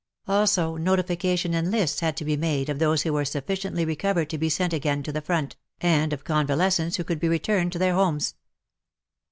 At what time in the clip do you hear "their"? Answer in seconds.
7.77-7.93